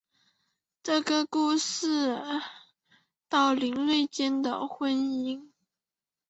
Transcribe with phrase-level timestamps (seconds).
[0.81, 2.45] 这个故事关系
[3.29, 5.51] 到林瑞间的婚姻。